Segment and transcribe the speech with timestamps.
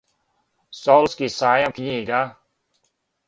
[0.79, 2.21] Солунски сајам књига.